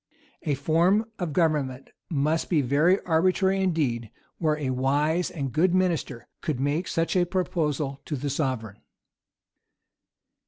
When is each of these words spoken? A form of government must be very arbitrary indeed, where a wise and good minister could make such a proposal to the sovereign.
A 0.41 0.55
form 0.55 1.05
of 1.19 1.31
government 1.31 1.91
must 2.09 2.49
be 2.49 2.63
very 2.63 2.99
arbitrary 3.01 3.61
indeed, 3.61 4.09
where 4.39 4.57
a 4.57 4.71
wise 4.71 5.29
and 5.29 5.53
good 5.53 5.75
minister 5.75 6.27
could 6.41 6.59
make 6.59 6.87
such 6.87 7.15
a 7.15 7.23
proposal 7.23 8.01
to 8.05 8.15
the 8.15 8.31
sovereign. 8.31 8.79